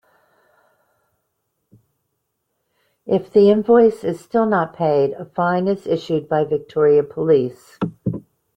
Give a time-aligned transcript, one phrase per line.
[3.05, 7.77] If the invoice is still not paid, a fine is issued by Victoria Police.